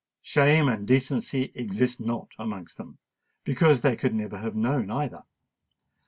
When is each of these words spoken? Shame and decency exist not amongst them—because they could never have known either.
Shame 0.23 0.67
and 0.67 0.87
decency 0.87 1.51
exist 1.53 1.99
not 1.99 2.29
amongst 2.39 2.79
them—because 2.79 3.83
they 3.83 3.95
could 3.95 4.15
never 4.15 4.39
have 4.39 4.55
known 4.55 4.89
either. 4.89 5.21